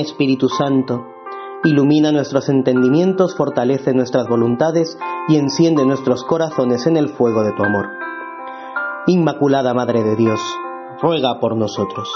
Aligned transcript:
Espíritu 0.00 0.48
Santo, 0.48 1.06
ilumina 1.64 2.10
nuestros 2.10 2.48
entendimientos, 2.48 3.36
fortalece 3.36 3.92
nuestras 3.92 4.26
voluntades 4.28 4.98
y 5.28 5.36
enciende 5.36 5.84
nuestros 5.84 6.24
corazones 6.24 6.86
en 6.86 6.96
el 6.96 7.08
fuego 7.08 7.42
de 7.42 7.52
tu 7.52 7.62
amor. 7.62 7.86
Inmaculada 9.06 9.74
Madre 9.74 10.02
de 10.02 10.16
Dios, 10.16 10.40
ruega 11.00 11.38
por 11.40 11.56
nosotros. 11.56 12.10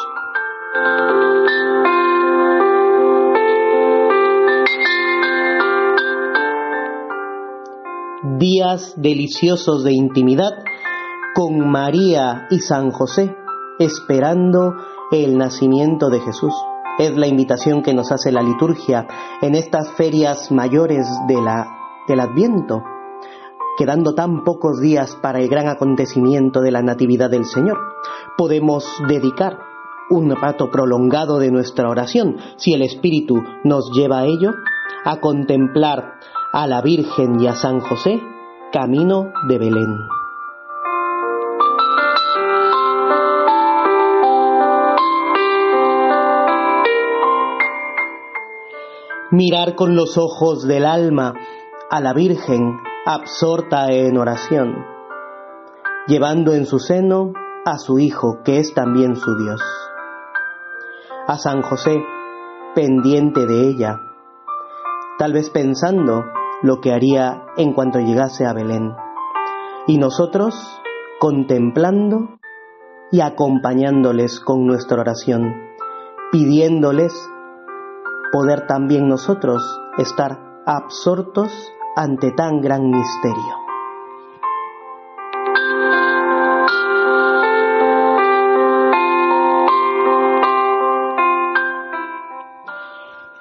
Días 8.38 8.95
deliciosos 8.97 9.84
de 9.84 9.92
intimidad 9.92 10.52
con 11.34 11.70
María 11.70 12.47
y 12.50 12.58
San 12.58 12.91
José, 12.91 13.34
esperando 13.78 14.74
el 15.12 15.36
nacimiento 15.36 16.11
de 16.11 16.20
Jesús. 16.20 16.55
Es 16.98 17.16
la 17.16 17.27
invitación 17.27 17.83
que 17.83 17.93
nos 17.93 18.12
hace 18.12 18.30
la 18.30 18.43
liturgia 18.43 19.07
en 19.43 19.57
estas 19.57 19.91
ferias 19.93 20.53
mayores 20.53 21.07
de 21.27 21.41
la, 21.43 21.67
del 22.07 22.20
Adviento, 22.20 22.83
quedando 23.77 24.15
tan 24.15 24.45
pocos 24.45 24.80
días 24.80 25.17
para 25.20 25.41
el 25.41 25.48
gran 25.48 25.67
acontecimiento 25.67 26.61
de 26.61 26.70
la 26.70 26.83
Natividad 26.83 27.30
del 27.30 27.47
Señor. 27.47 27.79
Podemos 28.39 28.87
dedicar 29.09 29.59
un 30.09 30.37
rato 30.37 30.70
prolongado 30.70 31.39
de 31.39 31.51
nuestra 31.51 31.89
oración, 31.89 32.37
si 32.57 32.75
el 32.75 32.83
Espíritu 32.83 33.42
nos 33.65 33.91
lleva 33.92 34.20
a 34.20 34.27
ello, 34.27 34.53
a 35.05 35.20
contemplar 35.20 36.15
a 36.53 36.67
la 36.69 36.81
Virgen 36.81 37.41
y 37.41 37.48
a 37.48 37.56
San 37.56 37.81
José 37.81 38.20
camino 38.73 39.33
de 39.48 39.59
Belén. 39.59 40.23
Mirar 49.34 49.74
con 49.74 49.96
los 49.96 50.16
ojos 50.16 50.64
del 50.66 50.86
alma 50.86 51.34
a 51.90 52.00
la 52.00 52.12
Virgen 52.12 52.78
absorta 53.04 53.90
en 53.90 54.16
oración, 54.16 54.77
llevando 56.06 56.52
en 56.52 56.66
su 56.66 56.78
seno 56.78 57.32
a 57.64 57.78
su 57.78 57.98
Hijo, 57.98 58.42
que 58.44 58.58
es 58.58 58.74
también 58.74 59.16
su 59.16 59.36
Dios, 59.36 59.60
a 61.27 61.36
San 61.36 61.62
José, 61.62 61.96
pendiente 62.77 63.44
de 63.44 63.70
ella, 63.70 63.98
tal 65.18 65.32
vez 65.32 65.50
pensando 65.50 66.24
lo 66.62 66.80
que 66.80 66.92
haría 66.92 67.42
en 67.56 67.72
cuanto 67.72 67.98
llegase 67.98 68.46
a 68.46 68.52
Belén, 68.52 68.94
y 69.88 69.98
nosotros 69.98 70.55
contemplando 71.18 72.38
y 73.10 73.20
acompañándoles 73.20 74.38
con 74.38 74.64
nuestra 74.64 75.00
oración, 75.00 75.55
pidiéndoles 76.30 77.12
poder 78.33 78.67
también 78.67 79.08
nosotros 79.08 79.62
estar 79.98 80.62
absortos 80.67 81.50
ante 81.97 82.33
tan 82.33 82.61
gran 82.61 82.91
misterio. 82.91 83.64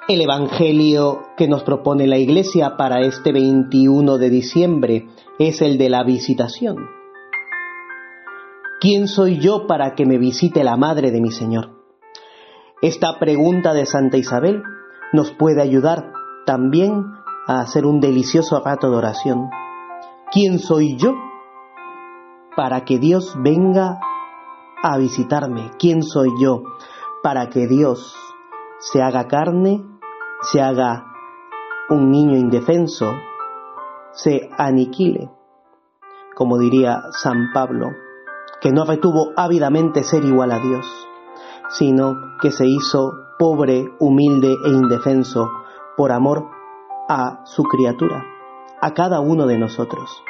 El 0.07 0.19
Evangelio 0.19 1.21
que 1.37 1.47
nos 1.47 1.63
propone 1.63 2.07
la 2.07 2.17
Iglesia 2.17 2.75
para 2.77 3.01
este 3.01 3.31
21 3.31 4.17
de 4.17 4.29
diciembre 4.29 5.07
es 5.39 5.61
el 5.61 5.77
de 5.77 5.89
la 5.89 6.03
visitación. 6.03 6.75
¿Quién 8.81 9.07
soy 9.07 9.39
yo 9.39 9.65
para 9.65 9.95
que 9.95 10.05
me 10.05 10.17
visite 10.17 10.63
la 10.65 10.75
Madre 10.75 11.09
de 11.09 11.21
mi 11.21 11.31
Señor? 11.31 11.82
Esta 12.83 13.17
pregunta 13.17 13.73
de 13.73 13.85
Santa 13.85 14.17
Isabel 14.17 14.61
nos 15.13 15.31
puede 15.31 15.61
ayudar 15.61 16.11
también 16.45 17.13
a 17.47 17.61
hacer 17.61 17.85
un 17.85 18.01
delicioso 18.01 18.59
rato 18.59 18.89
de 18.89 18.97
oración. 18.97 19.49
¿Quién 20.33 20.59
soy 20.59 20.97
yo 20.97 21.13
para 22.57 22.83
que 22.83 22.99
Dios 22.99 23.37
venga 23.39 24.01
a 24.83 24.97
visitarme? 24.97 25.71
¿Quién 25.79 26.03
soy 26.03 26.31
yo 26.41 26.63
para 27.23 27.47
que 27.47 27.67
Dios 27.67 28.17
se 28.79 29.01
haga 29.01 29.29
carne, 29.29 29.81
se 30.41 30.61
haga 30.61 31.05
un 31.89 32.11
niño 32.11 32.35
indefenso, 32.35 33.13
se 34.11 34.49
aniquile? 34.57 35.31
Como 36.35 36.57
diría 36.57 37.01
San 37.11 37.53
Pablo, 37.53 37.91
que 38.59 38.73
no 38.73 38.83
retuvo 38.83 39.31
ávidamente 39.37 40.03
ser 40.03 40.25
igual 40.25 40.51
a 40.51 40.59
Dios, 40.59 40.85
sino 41.69 42.37
que 42.41 42.51
se 42.51 42.67
hizo 42.67 43.13
pobre, 43.39 43.91
humilde 43.99 44.55
e 44.65 44.69
indefenso, 44.69 45.49
por 45.97 46.11
amor 46.11 46.49
a 47.09 47.45
su 47.45 47.63
criatura, 47.63 48.23
a 48.81 48.93
cada 48.93 49.19
uno 49.19 49.45
de 49.45 49.57
nosotros. 49.57 50.23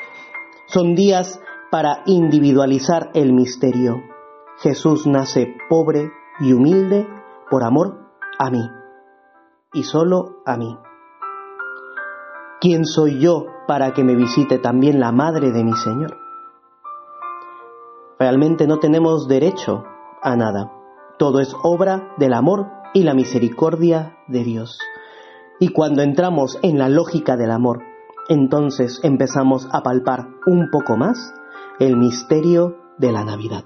Son 0.67 0.95
días 0.95 1.41
para 1.71 2.03
individualizar 2.05 3.11
el 3.13 3.33
misterio. 3.33 4.01
Jesús 4.57 5.07
nace 5.07 5.55
pobre 5.69 6.11
y 6.39 6.53
humilde 6.53 7.07
por 7.49 7.63
amor 7.63 7.99
a 8.39 8.49
mí, 8.49 8.69
y 9.73 9.83
solo 9.83 10.41
a 10.45 10.57
mí. 10.57 10.77
¿Quién 12.59 12.85
soy 12.85 13.19
yo 13.19 13.45
para 13.67 13.91
que 13.93 14.03
me 14.03 14.15
visite 14.15 14.57
también 14.57 14.99
la 14.99 15.11
madre 15.11 15.51
de 15.51 15.63
mi 15.63 15.73
Señor? 15.73 16.17
Realmente 18.19 18.67
no 18.67 18.79
tenemos 18.79 19.27
derecho 19.27 19.83
a 20.21 20.35
nada. 20.35 20.71
Todo 21.17 21.39
es 21.39 21.55
obra 21.63 22.13
del 22.17 22.33
amor 22.33 22.67
y 22.93 23.03
la 23.03 23.13
misericordia 23.13 24.17
de 24.27 24.43
Dios. 24.43 24.79
Y 25.59 25.69
cuando 25.69 26.01
entramos 26.01 26.57
en 26.61 26.77
la 26.79 26.89
lógica 26.89 27.37
del 27.37 27.51
amor, 27.51 27.83
entonces 28.29 28.99
empezamos 29.03 29.67
a 29.71 29.83
palpar 29.83 30.27
un 30.47 30.69
poco 30.71 30.97
más 30.97 31.33
el 31.79 31.97
misterio 31.97 32.77
de 32.97 33.11
la 33.11 33.23
Navidad. 33.23 33.63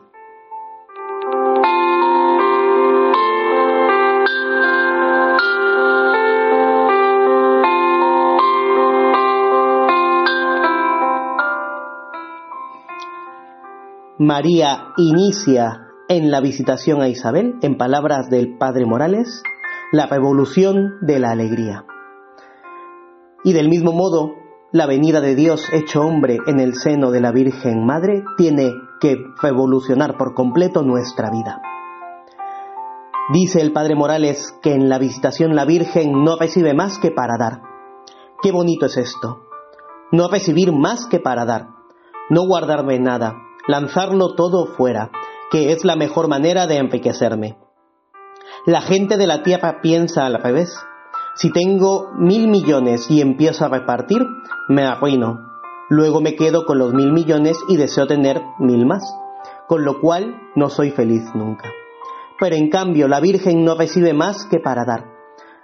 María 14.20 14.94
inicia 14.98 15.87
en 16.10 16.32
la 16.32 16.40
visitación 16.40 17.02
a 17.02 17.10
Isabel, 17.10 17.56
en 17.62 17.78
palabras 17.78 18.30
del 18.30 18.58
Padre 18.58 18.86
Morales, 18.86 19.44
la 19.92 20.06
revolución 20.06 20.96
de 21.02 21.20
la 21.20 21.32
alegría. 21.32 21.86
Y 23.44 23.54
del 23.54 23.70
mismo 23.70 23.92
modo, 23.92 24.34
la 24.72 24.86
venida 24.86 25.22
de 25.22 25.36
Dios 25.36 25.68
hecho 25.72 26.02
hombre 26.02 26.38
en 26.48 26.60
el 26.60 26.76
seno 26.76 27.12
de 27.12 27.22
la 27.22 27.32
Virgen 27.32 27.86
Madre 27.86 28.24
tiene 28.38 28.72
que 29.00 29.18
revolucionar 29.42 30.18
por 30.18 30.34
completo 30.34 30.82
nuestra 30.82 31.30
vida. 31.30 31.62
Dice 33.34 33.62
el 33.62 33.74
Padre 33.74 33.96
Morales 33.96 34.58
que 34.62 34.74
en 34.74 34.88
la 34.88 35.00
visitación 35.00 35.56
la 35.56 35.66
Virgen 35.66 36.24
no 36.24 36.38
recibe 36.38 36.74
más 36.74 36.98
que 37.00 37.12
para 37.12 37.38
dar. 37.38 37.62
Qué 38.42 38.52
bonito 38.52 38.86
es 38.86 38.98
esto. 38.98 39.42
No 40.12 40.30
recibir 40.30 40.72
más 40.72 41.06
que 41.06 41.20
para 41.20 41.44
dar. 41.44 41.68
No 42.30 42.48
guardarme 42.48 43.00
nada. 43.00 43.36
Lanzarlo 43.68 44.36
todo 44.36 44.68
fuera 44.68 45.12
que 45.52 45.72
es 45.72 45.86
la 45.86 45.96
mejor 45.96 46.28
manera 46.28 46.68
de 46.68 46.78
enriquecerme. 46.78 47.58
La 48.66 48.82
gente 48.82 49.18
de 49.18 49.28
la 49.28 49.44
tierra 49.44 49.80
piensa 49.82 50.26
al 50.26 50.42
revés. 50.42 50.78
Si 51.36 51.52
tengo 51.52 52.12
mil 52.18 52.48
millones 52.48 53.10
y 53.10 53.22
empiezo 53.22 53.66
a 53.66 53.70
repartir, 53.70 54.26
me 54.68 54.84
arruino. 54.84 55.40
Luego 55.90 56.20
me 56.20 56.36
quedo 56.36 56.66
con 56.66 56.80
los 56.80 56.94
mil 56.94 57.14
millones 57.14 57.58
y 57.70 57.78
deseo 57.78 58.08
tener 58.08 58.42
mil 58.60 58.86
más, 58.86 59.04
con 59.68 59.86
lo 59.86 60.02
cual 60.02 60.36
no 60.56 60.70
soy 60.70 60.92
feliz 60.92 61.24
nunca. 61.34 61.70
Pero 62.40 62.56
en 62.56 62.70
cambio 62.70 63.08
la 63.08 63.22
Virgen 63.22 63.64
no 63.64 63.76
recibe 63.76 64.14
más 64.14 64.46
que 64.46 64.60
para 64.60 64.84
dar. 64.84 65.06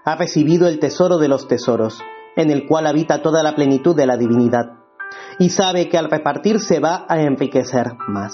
Ha 0.05 0.15
recibido 0.15 0.67
el 0.67 0.79
tesoro 0.79 1.17
de 1.17 1.27
los 1.27 1.47
tesoros, 1.47 1.99
en 2.35 2.51
el 2.51 2.67
cual 2.67 2.87
habita 2.87 3.21
toda 3.21 3.43
la 3.43 3.55
plenitud 3.55 3.95
de 3.95 4.05
la 4.05 4.17
divinidad, 4.17 4.79
y 5.39 5.49
sabe 5.49 5.89
que 5.89 5.97
al 5.97 6.09
repartir 6.09 6.59
se 6.59 6.79
va 6.79 7.05
a 7.07 7.21
enriquecer 7.21 7.93
más. 8.07 8.33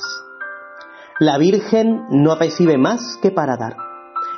La 1.21 1.37
Virgen 1.37 2.05
no 2.11 2.35
recibe 2.35 2.77
más 2.77 3.17
que 3.21 3.29
para 3.29 3.57
dar. 3.57 3.75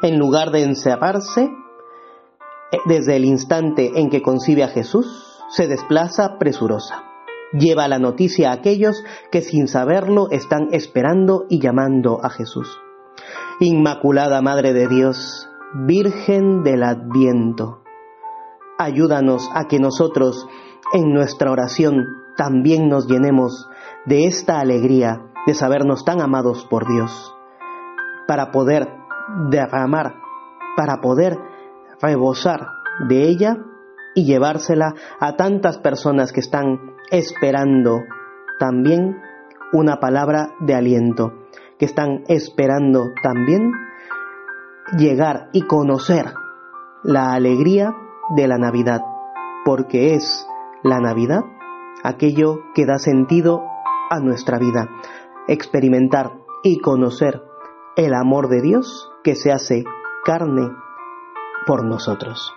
En 0.01 0.17
lugar 0.17 0.49
de 0.49 0.63
encerrarse, 0.63 1.43
eh, 1.43 2.77
desde 2.87 3.17
el 3.17 3.25
instante 3.25 3.91
en 3.99 4.09
que 4.09 4.23
concibe 4.23 4.63
a 4.63 4.67
Jesús, 4.67 5.37
se 5.51 5.67
desplaza 5.67 6.39
presurosa. 6.39 7.03
Lleva 7.53 7.87
la 7.87 7.99
noticia 7.99 8.49
a 8.49 8.53
aquellos 8.53 9.03
que 9.31 9.41
sin 9.41 9.67
saberlo 9.67 10.31
están 10.31 10.69
esperando 10.71 11.45
y 11.49 11.59
llamando 11.59 12.19
a 12.23 12.31
Jesús. 12.31 12.79
Inmaculada 13.59 14.41
Madre 14.41 14.73
de 14.73 14.87
Dios, 14.87 15.47
Virgen 15.85 16.63
del 16.63 16.81
Adviento, 16.81 17.83
ayúdanos 18.79 19.47
a 19.53 19.67
que 19.67 19.77
nosotros 19.77 20.47
en 20.93 21.13
nuestra 21.13 21.51
oración 21.51 22.07
también 22.37 22.89
nos 22.89 23.05
llenemos 23.05 23.69
de 24.07 24.25
esta 24.25 24.59
alegría 24.59 25.30
de 25.45 25.53
sabernos 25.53 26.05
tan 26.05 26.21
amados 26.21 26.65
por 26.69 26.87
Dios, 26.87 27.35
para 28.27 28.51
poder 28.51 28.87
derramar, 29.49 30.15
para 30.75 31.01
poder 31.01 31.37
rebosar 32.01 32.67
de 33.07 33.27
ella 33.27 33.57
y 34.15 34.25
llevársela 34.25 34.93
a 35.19 35.35
tantas 35.35 35.77
personas 35.77 36.31
que 36.31 36.41
están 36.41 36.95
esperando 37.11 38.01
también 38.59 39.21
una 39.73 39.99
palabra 39.99 40.49
de 40.59 40.75
aliento, 40.75 41.33
que 41.79 41.85
están 41.85 42.23
esperando 42.27 43.11
también 43.23 43.71
llegar 44.97 45.49
y 45.53 45.61
conocer 45.61 46.33
la 47.03 47.33
alegría 47.33 47.95
de 48.35 48.47
la 48.47 48.57
Navidad, 48.57 49.01
porque 49.65 50.15
es 50.15 50.45
la 50.83 50.99
Navidad 50.99 51.41
aquello 52.03 52.59
que 52.73 52.85
da 52.85 52.97
sentido 52.97 53.63
a 54.09 54.19
nuestra 54.19 54.57
vida, 54.57 54.89
experimentar 55.47 56.39
y 56.63 56.79
conocer 56.79 57.43
el 57.95 58.13
amor 58.13 58.49
de 58.49 58.61
Dios 58.61 59.09
que 59.23 59.35
se 59.35 59.51
hace 59.51 59.83
carne 60.23 60.69
por 61.65 61.83
nosotros. 61.83 62.53